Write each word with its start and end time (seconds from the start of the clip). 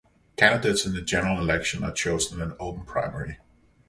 Candidates 0.35 0.83
in 0.83 0.93
the 0.95 1.01
general 1.03 1.37
election 1.37 1.83
are 1.83 1.91
chosen 1.91 2.41
in 2.41 2.47
an 2.49 2.57
open 2.59 2.85
primary. 2.85 3.37